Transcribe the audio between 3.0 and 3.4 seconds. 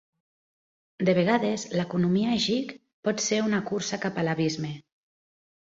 pot